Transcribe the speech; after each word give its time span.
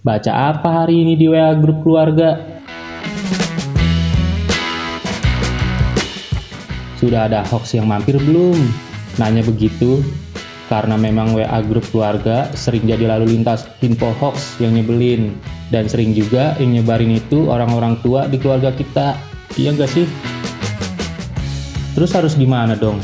Baca 0.00 0.56
apa 0.56 0.68
hari 0.80 1.04
ini 1.04 1.12
di 1.12 1.28
WA 1.28 1.52
grup 1.60 1.84
keluarga? 1.84 2.40
Sudah 6.96 7.28
ada 7.28 7.44
hoax 7.44 7.76
yang 7.76 7.84
mampir 7.84 8.16
belum? 8.16 8.56
Nanya 9.20 9.44
begitu 9.44 10.00
karena 10.72 10.96
memang 10.96 11.36
WA 11.36 11.60
grup 11.68 11.84
keluarga 11.92 12.48
sering 12.56 12.88
jadi 12.88 13.12
lalu 13.12 13.36
lintas 13.36 13.68
info 13.84 14.16
hoax 14.16 14.56
yang 14.56 14.72
nyebelin 14.72 15.36
dan 15.68 15.84
sering 15.84 16.16
juga 16.16 16.56
yang 16.56 16.80
nyebarin 16.80 17.20
itu 17.20 17.52
orang-orang 17.52 18.00
tua 18.00 18.24
di 18.24 18.40
keluarga 18.40 18.72
kita. 18.72 19.20
Iya 19.60 19.76
nggak 19.76 19.90
sih? 20.00 20.08
Terus 21.92 22.08
harus 22.16 22.40
gimana 22.40 22.72
dong? 22.72 22.96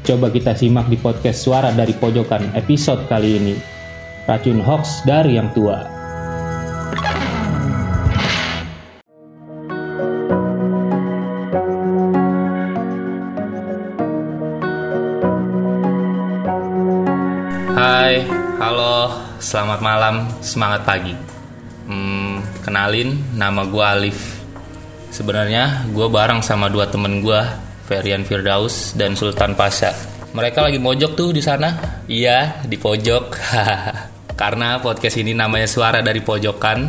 Coba 0.00 0.32
kita 0.32 0.56
simak 0.56 0.88
di 0.88 0.96
podcast 0.96 1.44
Suara 1.44 1.76
dari 1.76 1.92
Pojokan 1.92 2.56
episode 2.56 3.04
kali 3.04 3.36
ini. 3.36 3.52
Racun 4.24 4.64
hoax 4.64 5.04
dari 5.04 5.36
yang 5.36 5.52
tua. 5.52 5.97
Hai, 18.08 18.24
halo, 18.56 19.20
selamat 19.36 19.84
malam, 19.84 20.24
semangat 20.40 20.80
pagi. 20.88 21.12
Hmm, 21.84 22.40
kenalin, 22.64 23.20
nama 23.36 23.68
gue 23.68 23.84
Alif. 23.84 24.40
Sebenarnya 25.12 25.84
gue 25.92 26.08
bareng 26.08 26.40
sama 26.40 26.72
dua 26.72 26.88
temen 26.88 27.20
gue, 27.20 27.36
Ferian 27.84 28.24
Firdaus 28.24 28.96
dan 28.96 29.12
Sultan 29.12 29.52
Pasha. 29.52 29.92
Mereka 30.32 30.56
lagi 30.56 30.80
mojok 30.80 31.20
tuh 31.20 31.36
di 31.36 31.44
sana. 31.44 32.00
Iya, 32.08 32.64
di 32.64 32.80
pojok. 32.80 33.24
Karena 34.40 34.80
podcast 34.80 35.20
ini 35.20 35.36
namanya 35.36 35.68
Suara 35.68 36.00
dari 36.00 36.24
Pojokan 36.24 36.88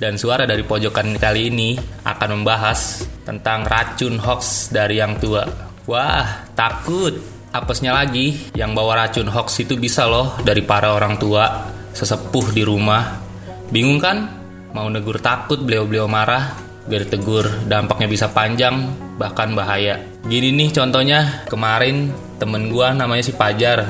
dan 0.00 0.16
Suara 0.16 0.48
dari 0.48 0.64
Pojokan 0.64 1.12
kali 1.20 1.52
ini 1.52 1.76
akan 2.08 2.40
membahas 2.40 3.04
tentang 3.28 3.68
racun 3.68 4.16
hoax 4.16 4.72
dari 4.72 4.96
yang 4.96 5.20
tua. 5.20 5.44
Wah, 5.84 6.48
takut 6.56 7.33
apesnya 7.54 7.94
lagi. 7.94 8.50
Yang 8.58 8.70
bawa 8.74 9.06
racun 9.06 9.30
hoax 9.30 9.62
itu 9.62 9.78
bisa 9.78 10.10
loh 10.10 10.34
dari 10.42 10.66
para 10.66 10.90
orang 10.90 11.14
tua 11.14 11.70
sesepuh 11.94 12.50
di 12.50 12.66
rumah. 12.66 13.22
Bingung 13.70 14.02
kan? 14.02 14.42
Mau 14.74 14.90
negur 14.90 15.22
takut 15.22 15.62
beliau-beliau 15.62 16.10
marah 16.10 16.58
biar 16.84 17.08
tegur 17.08 17.48
dampaknya 17.64 18.10
bisa 18.10 18.26
panjang 18.34 18.90
bahkan 19.16 19.54
bahaya. 19.54 20.02
Gini 20.26 20.52
nih 20.52 20.74
contohnya 20.74 21.46
kemarin 21.48 22.12
temen 22.36 22.68
gua 22.68 22.92
namanya 22.92 23.24
si 23.24 23.32
Pajar 23.32 23.86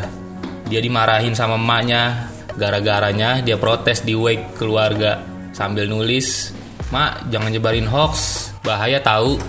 dia 0.69 0.81
dimarahin 0.85 1.33
sama 1.33 1.57
emaknya. 1.57 2.31
Gara-garanya 2.55 3.43
dia 3.43 3.59
protes 3.59 4.07
di 4.07 4.15
wake 4.15 4.55
keluarga. 4.55 5.19
Sambil 5.51 5.91
nulis 5.91 6.55
mak 6.95 7.27
jangan 7.33 7.51
nyebarin 7.51 7.89
hoax. 7.89 8.47
Bahaya 8.63 9.03
tahu 9.03 9.41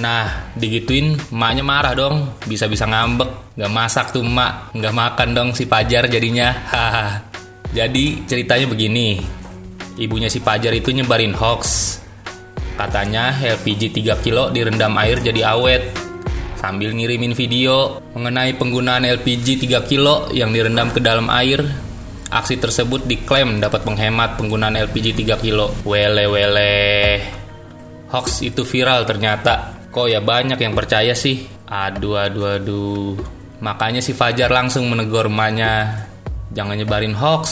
Nah, 0.00 0.48
digituin 0.56 1.20
emaknya 1.28 1.60
marah 1.60 1.92
dong, 1.92 2.40
bisa-bisa 2.48 2.88
ngambek. 2.88 3.28
Gak 3.60 3.68
masak 3.68 4.16
tuh 4.16 4.24
emak, 4.24 4.72
gak 4.72 4.94
makan 4.96 5.28
dong 5.36 5.48
si 5.52 5.68
Pajar 5.68 6.08
jadinya. 6.08 6.48
Jadi 7.76 8.24
ceritanya 8.24 8.64
begini, 8.64 9.20
ibunya 10.00 10.32
si 10.32 10.40
Pajar 10.40 10.72
itu 10.72 10.96
nyebarin 10.96 11.36
hoax. 11.36 12.00
Katanya 12.72 13.36
LPG 13.36 13.92
3 14.00 14.24
kilo 14.24 14.48
direndam 14.48 14.96
air 14.96 15.20
jadi 15.20 15.52
awet. 15.52 15.92
Sambil 16.56 16.96
ngirimin 16.96 17.36
video 17.36 18.00
mengenai 18.16 18.56
penggunaan 18.56 19.04
LPG 19.04 19.68
3 19.68 19.84
kilo 19.84 20.32
yang 20.32 20.56
direndam 20.56 20.88
ke 20.88 21.04
dalam 21.04 21.28
air. 21.28 21.60
Aksi 22.32 22.56
tersebut 22.56 23.04
diklaim 23.04 23.60
dapat 23.60 23.84
menghemat 23.84 24.40
penggunaan 24.40 24.72
LPG 24.88 25.20
3 25.20 25.36
kilo. 25.36 25.68
Wele 25.84 26.24
wele. 26.32 26.80
Hoax 28.08 28.40
itu 28.40 28.64
viral 28.64 29.04
ternyata 29.04 29.81
Kok 29.92 30.08
ya 30.08 30.24
banyak 30.24 30.56
yang 30.56 30.72
percaya 30.72 31.12
sih? 31.12 31.44
Aduh, 31.68 32.16
aduh, 32.16 32.56
aduh. 32.56 33.12
Makanya 33.60 34.00
si 34.00 34.16
Fajar 34.16 34.48
langsung 34.48 34.88
menegur 34.88 35.28
emaknya. 35.28 36.08
Jangan 36.56 36.80
nyebarin 36.80 37.12
hoax. 37.12 37.44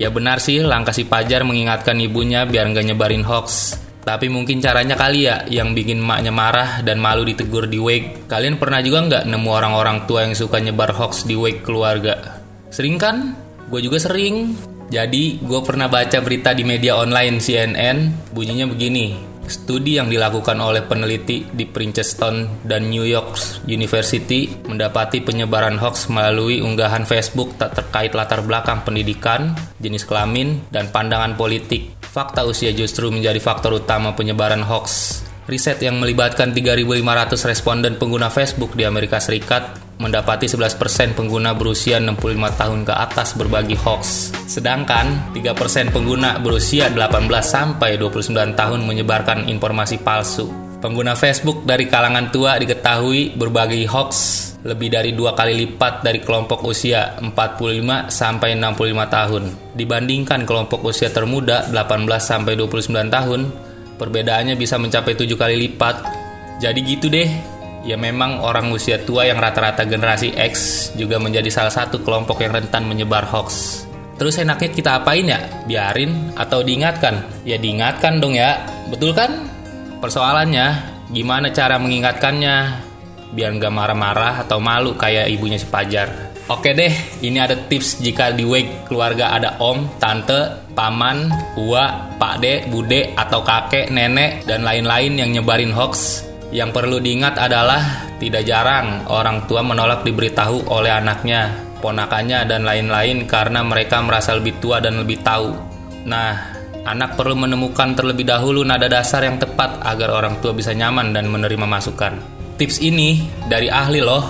Ya 0.00 0.08
benar 0.08 0.40
sih, 0.40 0.64
langkah 0.64 0.96
si 0.96 1.04
Fajar 1.04 1.44
mengingatkan 1.44 2.00
ibunya 2.00 2.48
biar 2.48 2.72
nggak 2.72 2.88
nyebarin 2.88 3.20
hoax. 3.20 3.76
Tapi 4.00 4.32
mungkin 4.32 4.64
caranya 4.64 4.96
kali 4.96 5.28
ya 5.28 5.44
yang 5.44 5.76
bikin 5.76 6.00
emaknya 6.00 6.32
marah 6.32 6.80
dan 6.80 7.04
malu 7.04 7.20
ditegur 7.20 7.68
di 7.68 7.76
wake. 7.76 8.32
Kalian 8.32 8.56
pernah 8.56 8.80
juga 8.80 9.04
nggak 9.04 9.24
nemu 9.28 9.50
orang-orang 9.52 10.08
tua 10.08 10.24
yang 10.24 10.32
suka 10.32 10.64
nyebar 10.64 10.88
hoax 10.96 11.28
di 11.28 11.36
wake 11.36 11.60
keluarga? 11.60 12.40
Sering 12.72 12.96
kan? 12.96 13.36
Gue 13.68 13.84
juga 13.84 14.00
sering. 14.00 14.56
Jadi 14.88 15.36
gue 15.36 15.60
pernah 15.60 15.92
baca 15.92 16.16
berita 16.24 16.56
di 16.56 16.64
media 16.64 16.96
online 16.96 17.44
CNN, 17.44 18.32
bunyinya 18.32 18.72
begini. 18.72 19.33
Studi 19.46 20.00
yang 20.00 20.08
dilakukan 20.08 20.56
oleh 20.56 20.82
peneliti 20.84 21.44
di 21.52 21.68
Princeton 21.68 22.64
dan 22.64 22.88
New 22.88 23.04
York 23.04 23.62
University 23.68 24.48
mendapati 24.64 25.20
penyebaran 25.20 25.76
hoax 25.76 26.08
melalui 26.08 26.64
unggahan 26.64 27.04
Facebook 27.04 27.60
tak 27.60 27.76
terkait 27.76 28.16
latar 28.16 28.40
belakang 28.40 28.82
pendidikan, 28.82 29.52
jenis 29.76 30.08
kelamin, 30.08 30.64
dan 30.72 30.88
pandangan 30.88 31.36
politik. 31.36 31.92
Fakta 32.00 32.46
usia 32.48 32.72
justru 32.72 33.12
menjadi 33.12 33.42
faktor 33.42 33.76
utama 33.76 34.16
penyebaran 34.16 34.64
hoax. 34.64 35.20
Riset 35.44 35.84
yang 35.84 36.00
melibatkan 36.00 36.56
3.500 36.56 37.04
responden 37.44 38.00
pengguna 38.00 38.32
Facebook 38.32 38.72
di 38.72 38.88
Amerika 38.88 39.20
Serikat 39.20 39.83
mendapati 39.98 40.50
11% 40.50 41.14
pengguna 41.14 41.54
berusia 41.54 42.02
65 42.02 42.60
tahun 42.60 42.80
ke 42.82 42.94
atas 42.94 43.38
berbagi 43.38 43.78
hoax. 43.78 44.34
Sedangkan 44.46 45.32
3% 45.32 45.94
pengguna 45.94 46.38
berusia 46.42 46.90
18 46.90 47.30
sampai 47.42 47.96
29 47.96 48.54
tahun 48.54 48.80
menyebarkan 48.82 49.46
informasi 49.46 50.02
palsu. 50.02 50.50
Pengguna 50.82 51.16
Facebook 51.16 51.64
dari 51.64 51.88
kalangan 51.88 52.28
tua 52.28 52.60
diketahui 52.60 53.40
berbagi 53.40 53.88
hoax 53.88 54.12
lebih 54.64 54.88
dari 54.88 55.12
dua 55.12 55.36
kali 55.36 55.52
lipat 55.52 56.00
dari 56.00 56.24
kelompok 56.24 56.64
usia 56.64 57.20
45 57.20 58.08
sampai 58.08 58.56
65 58.56 59.08
tahun. 59.12 59.44
Dibandingkan 59.76 60.48
kelompok 60.48 60.80
usia 60.88 61.12
termuda 61.12 61.68
18 61.68 62.08
sampai 62.16 62.56
29 62.56 63.12
tahun, 63.12 63.40
perbedaannya 64.00 64.56
bisa 64.56 64.80
mencapai 64.80 65.12
tujuh 65.20 65.36
kali 65.36 65.68
lipat. 65.68 66.24
Jadi 66.64 66.80
gitu 66.80 67.12
deh, 67.12 67.28
ya 67.84 68.00
memang 68.00 68.40
orang 68.40 68.72
usia 68.72 69.04
tua 69.04 69.28
yang 69.28 69.36
rata-rata 69.36 69.84
generasi 69.84 70.32
X 70.34 70.90
juga 70.96 71.20
menjadi 71.20 71.52
salah 71.52 71.70
satu 71.72 72.00
kelompok 72.00 72.40
yang 72.40 72.56
rentan 72.56 72.88
menyebar 72.88 73.28
hoax. 73.28 73.84
Terus 74.16 74.40
enaknya 74.40 74.70
kita 74.72 74.90
apain 75.04 75.26
ya? 75.28 75.40
Biarin 75.68 76.32
atau 76.34 76.64
diingatkan? 76.64 77.44
Ya 77.44 77.60
diingatkan 77.60 78.18
dong 78.18 78.34
ya, 78.34 78.64
betul 78.88 79.12
kan? 79.12 79.50
Persoalannya, 80.00 80.66
gimana 81.12 81.52
cara 81.52 81.76
mengingatkannya? 81.76 82.56
Biar 83.34 83.50
nggak 83.58 83.74
marah-marah 83.74 84.46
atau 84.46 84.62
malu 84.62 84.94
kayak 84.94 85.26
ibunya 85.28 85.58
si 85.58 85.66
Pajar. 85.66 86.32
Oke 86.44 86.76
deh, 86.76 86.92
ini 87.24 87.40
ada 87.40 87.56
tips 87.56 88.04
jika 88.04 88.28
di 88.28 88.44
wake 88.44 88.84
keluarga 88.84 89.32
ada 89.32 89.56
om, 89.64 89.88
tante, 89.96 90.68
paman, 90.76 91.32
uwa, 91.56 92.12
pak 92.20 92.36
de, 92.44 92.68
bude, 92.68 93.16
atau 93.16 93.40
kakek, 93.40 93.88
nenek, 93.88 94.44
dan 94.44 94.60
lain-lain 94.60 95.16
yang 95.16 95.32
nyebarin 95.32 95.72
hoax 95.72 96.20
yang 96.54 96.70
perlu 96.70 97.02
diingat 97.02 97.34
adalah 97.34 98.06
tidak 98.22 98.46
jarang 98.46 99.02
orang 99.10 99.42
tua 99.50 99.66
menolak 99.66 100.06
diberitahu 100.06 100.70
oleh 100.70 100.94
anaknya, 100.94 101.50
ponakannya 101.82 102.46
dan 102.46 102.62
lain-lain 102.62 103.26
karena 103.26 103.66
mereka 103.66 103.98
merasa 103.98 104.38
lebih 104.38 104.62
tua 104.62 104.78
dan 104.78 105.02
lebih 105.02 105.18
tahu. 105.26 105.50
Nah, 106.06 106.30
anak 106.86 107.18
perlu 107.18 107.34
menemukan 107.34 107.98
terlebih 107.98 108.22
dahulu 108.22 108.62
nada 108.62 108.86
dasar 108.86 109.26
yang 109.26 109.42
tepat 109.42 109.82
agar 109.82 110.14
orang 110.14 110.38
tua 110.38 110.54
bisa 110.54 110.70
nyaman 110.70 111.10
dan 111.10 111.26
menerima 111.26 111.66
masukan. 111.66 112.22
Tips 112.54 112.78
ini 112.86 113.18
dari 113.50 113.66
ahli 113.66 113.98
loh, 113.98 114.22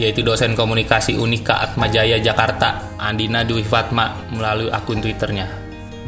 yaitu 0.00 0.24
dosen 0.24 0.56
komunikasi 0.56 1.12
Unika 1.20 1.60
Atmajaya 1.60 2.16
Jakarta, 2.24 2.96
Andina 2.96 3.44
Dwi 3.44 3.60
Fatma 3.60 4.16
melalui 4.32 4.72
akun 4.72 5.04
Twitternya. 5.04 5.44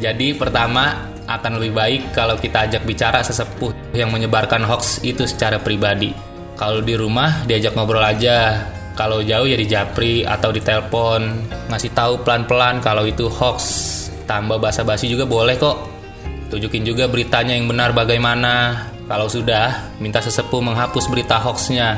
Jadi 0.01 0.33
pertama, 0.33 1.13
akan 1.29 1.61
lebih 1.61 1.73
baik 1.77 2.01
kalau 2.09 2.41
kita 2.41 2.65
ajak 2.65 2.81
bicara 2.89 3.21
sesepuh 3.21 3.78
yang 3.93 4.13
menyebarkan 4.13 4.65
hoax 4.65 5.01
itu 5.01 5.25
secara 5.25 5.57
pribadi. 5.61 6.13
Kalau 6.59 6.83
di 6.83 6.93
rumah 6.93 7.47
diajak 7.47 7.73
ngobrol 7.73 8.03
aja, 8.03 8.67
kalau 8.93 9.23
jauh 9.23 9.47
ya 9.47 9.55
di 9.55 9.67
japri 9.67 10.27
atau 10.27 10.51
di 10.51 10.59
telepon, 10.59 11.47
ngasih 11.71 11.95
tahu 11.95 12.19
pelan-pelan 12.27 12.83
kalau 12.83 13.07
itu 13.07 13.31
hoax. 13.31 13.87
Tambah 14.27 14.61
basa-basi 14.61 15.09
juga 15.09 15.25
boleh 15.25 15.55
kok. 15.55 15.77
Tunjukin 16.51 16.83
juga 16.85 17.07
beritanya 17.07 17.55
yang 17.55 17.65
benar 17.65 17.95
bagaimana. 17.95 18.85
Kalau 19.09 19.25
sudah, 19.25 19.95
minta 19.97 20.21
sesepuh 20.21 20.61
menghapus 20.61 21.09
berita 21.09 21.41
hoaxnya 21.41 21.97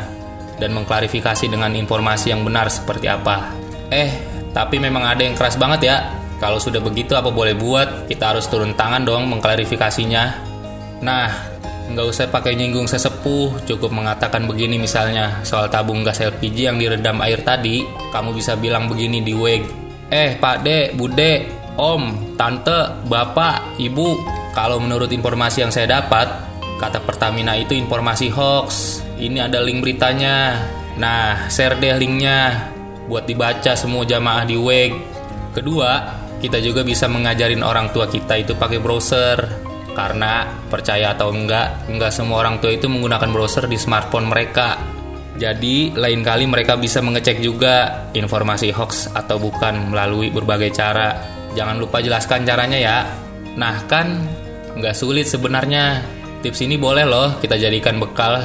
dan 0.61 0.71
mengklarifikasi 0.71 1.49
dengan 1.49 1.75
informasi 1.75 2.31
yang 2.31 2.47
benar 2.47 2.71
seperti 2.71 3.11
apa. 3.11 3.51
Eh, 3.91 4.11
tapi 4.55 4.79
memang 4.79 5.03
ada 5.03 5.19
yang 5.19 5.35
keras 5.35 5.59
banget 5.59 5.91
ya 5.91 5.97
kalau 6.41 6.57
sudah 6.57 6.81
begitu 6.81 7.13
apa 7.13 7.29
boleh 7.29 7.53
buat? 7.53 8.09
Kita 8.09 8.33
harus 8.33 8.49
turun 8.49 8.73
tangan 8.73 9.05
dong 9.05 9.29
mengklarifikasinya. 9.29 10.49
Nah, 11.05 11.50
nggak 11.89 12.07
usah 12.07 12.29
pakai 12.29 12.53
nyinggung 12.53 12.85
sesepuh, 12.85 13.65
cukup 13.65 13.89
mengatakan 13.89 14.45
begini 14.45 14.77
misalnya 14.77 15.41
soal 15.41 15.67
tabung 15.67 16.05
gas 16.05 16.21
LPG 16.21 16.69
yang 16.69 16.77
direndam 16.77 17.17
air 17.25 17.41
tadi, 17.41 17.81
kamu 18.13 18.37
bisa 18.37 18.53
bilang 18.59 18.85
begini 18.85 19.25
di 19.25 19.33
WEG. 19.33 19.63
Eh, 20.11 20.35
Pak 20.37 20.61
De, 20.61 20.91
Bude, 20.93 21.47
Om, 21.79 22.35
Tante, 22.35 23.07
Bapak, 23.07 23.79
Ibu, 23.79 24.09
kalau 24.51 24.83
menurut 24.83 25.07
informasi 25.07 25.63
yang 25.63 25.71
saya 25.71 25.87
dapat, 26.03 26.27
kata 26.77 26.99
Pertamina 27.05 27.55
itu 27.55 27.71
informasi 27.71 28.27
hoax. 28.27 28.99
Ini 29.15 29.47
ada 29.47 29.63
link 29.63 29.79
beritanya. 29.79 30.59
Nah, 30.99 31.47
share 31.47 31.79
deh 31.79 31.95
linknya 31.95 32.67
buat 33.07 33.23
dibaca 33.23 33.77
semua 33.77 34.03
jamaah 34.03 34.43
di 34.43 34.59
WEG. 34.59 34.91
Kedua, 35.55 36.19
kita 36.41 36.57
juga 36.57 36.81
bisa 36.81 37.05
mengajarin 37.05 37.61
orang 37.61 37.93
tua 37.93 38.09
kita 38.09 38.33
itu 38.41 38.57
pakai 38.57 38.81
browser. 38.81 39.60
Karena 39.91 40.47
percaya 40.71 41.11
atau 41.11 41.35
enggak, 41.35 41.91
enggak 41.91 42.15
semua 42.15 42.41
orang 42.45 42.63
tua 42.63 42.71
itu 42.71 42.87
menggunakan 42.87 43.29
browser 43.31 43.67
di 43.67 43.75
smartphone 43.75 44.31
mereka. 44.31 44.79
Jadi, 45.35 45.95
lain 45.95 46.21
kali 46.21 46.47
mereka 46.47 46.75
bisa 46.75 46.99
mengecek 46.99 47.39
juga 47.39 48.07
informasi 48.15 48.71
hoax 48.71 49.11
atau 49.11 49.39
bukan 49.39 49.91
melalui 49.91 50.31
berbagai 50.31 50.71
cara. 50.75 51.17
Jangan 51.55 51.79
lupa 51.79 51.99
jelaskan 51.99 52.47
caranya 52.47 52.79
ya. 52.79 52.97
Nah 53.59 53.83
kan 53.87 54.27
nggak 54.79 54.95
sulit 54.95 55.27
sebenarnya. 55.27 56.03
Tips 56.41 56.63
ini 56.65 56.73
boleh 56.79 57.05
loh 57.05 57.37
kita 57.37 57.53
jadikan 57.53 58.01
bekal 58.01 58.41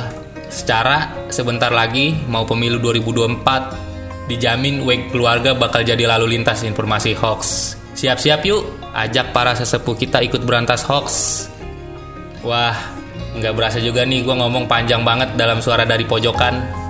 secara 0.52 1.26
sebentar 1.32 1.72
lagi 1.72 2.12
mau 2.28 2.44
pemilu 2.44 2.76
2024 2.78 4.28
dijamin 4.28 4.84
WEG 4.84 5.08
keluarga 5.14 5.56
bakal 5.56 5.80
jadi 5.86 6.04
lalu 6.04 6.36
lintas 6.36 6.66
informasi 6.66 7.16
hoax. 7.16 7.72
Siap-siap 7.96 8.44
yuk, 8.44 8.75
ajak 8.96 9.36
para 9.36 9.52
sesepuh 9.52 9.92
kita 9.92 10.24
ikut 10.24 10.40
berantas 10.40 10.80
hoax. 10.88 11.06
Wah, 12.40 12.74
nggak 13.36 13.52
berasa 13.52 13.78
juga 13.78 14.08
nih 14.08 14.24
gue 14.24 14.32
ngomong 14.32 14.64
panjang 14.64 15.04
banget 15.04 15.36
dalam 15.36 15.60
suara 15.60 15.84
dari 15.84 16.08
pojokan. 16.08 16.86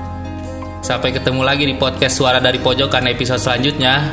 Sampai 0.86 1.10
ketemu 1.10 1.42
lagi 1.42 1.66
di 1.66 1.74
podcast 1.74 2.14
Suara 2.14 2.38
dari 2.38 2.62
Pojokan 2.62 3.10
episode 3.10 3.42
selanjutnya. 3.42 4.06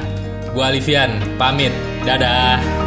Gue 0.58 0.66
Alifian, 0.66 1.22
pamit. 1.38 1.70
Dadah. 2.02 2.83